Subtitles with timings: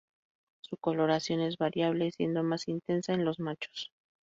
[0.61, 3.91] Su coloración es variable, siendo más intensa en los machos.